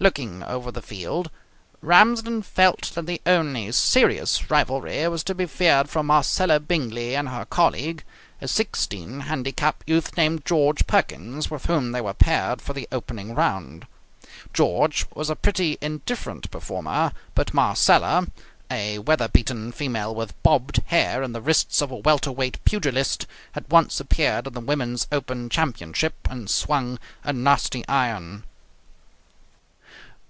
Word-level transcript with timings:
Looking 0.00 0.42
over 0.42 0.72
the 0.72 0.82
field, 0.82 1.30
Ramsden 1.80 2.42
felt 2.42 2.90
that 2.96 3.06
the 3.06 3.22
only 3.26 3.70
serious 3.70 4.50
rivalry 4.50 5.06
was 5.06 5.22
to 5.22 5.36
be 5.36 5.46
feared 5.46 5.88
from 5.88 6.06
Marcella 6.06 6.58
Bingley 6.58 7.14
and 7.14 7.28
her 7.28 7.44
colleague, 7.44 8.02
a 8.40 8.48
16 8.48 9.20
handicap 9.20 9.84
youth 9.86 10.16
named 10.16 10.44
George 10.44 10.88
Perkins, 10.88 11.48
with 11.48 11.66
whom 11.66 11.92
they 11.92 12.00
were 12.00 12.12
paired 12.12 12.60
for 12.60 12.72
the 12.72 12.88
opening 12.90 13.36
round. 13.36 13.86
George 14.52 15.06
was 15.14 15.30
a 15.30 15.36
pretty 15.36 15.78
indifferent 15.80 16.50
performer, 16.50 17.12
but 17.36 17.54
Marcella, 17.54 18.26
a 18.72 18.98
weather 18.98 19.28
beaten 19.28 19.70
female 19.70 20.12
with 20.12 20.42
bobbed 20.42 20.82
hair 20.86 21.22
and 21.22 21.36
the 21.36 21.40
wrists 21.40 21.80
of 21.80 21.92
a 21.92 21.96
welterweight 21.96 22.58
pugilist, 22.64 23.28
had 23.52 23.70
once 23.70 24.00
appeared 24.00 24.48
in 24.48 24.54
the 24.54 24.60
women's 24.60 25.06
open 25.12 25.48
championship 25.48 26.14
and 26.28 26.50
swung 26.50 26.98
a 27.22 27.32
nasty 27.32 27.86
iron. 27.86 28.42